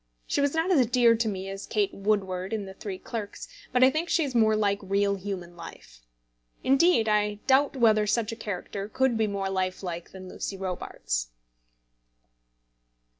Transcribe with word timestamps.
She 0.25 0.41
was 0.41 0.55
not 0.55 0.71
as 0.71 0.83
dear 0.87 1.15
to 1.15 1.27
me 1.29 1.47
as 1.47 1.67
Kate 1.67 1.93
Woodward 1.93 2.53
in 2.53 2.65
The 2.65 2.73
Three 2.73 2.97
Clerks, 2.97 3.47
but 3.71 3.83
I 3.83 3.91
think 3.91 4.09
she 4.09 4.23
is 4.23 4.33
more 4.33 4.55
like 4.55 4.79
real 4.81 5.13
human 5.13 5.55
life. 5.55 5.99
Indeed 6.63 7.07
I 7.07 7.35
doubt 7.45 7.75
whether 7.75 8.07
such 8.07 8.31
a 8.31 8.35
character 8.35 8.89
could 8.89 9.15
be 9.15 9.27
made 9.27 9.33
more 9.33 9.49
lifelike 9.51 10.09
than 10.11 10.27
Lucy 10.27 10.57
Robarts. 10.57 11.27